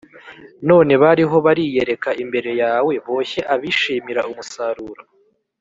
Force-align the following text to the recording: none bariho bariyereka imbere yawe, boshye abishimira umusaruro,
none 0.69 0.93
bariho 1.03 1.35
bariyereka 1.45 2.09
imbere 2.23 2.51
yawe, 2.61 2.93
boshye 3.05 3.41
abishimira 3.53 4.21
umusaruro, 4.31 5.03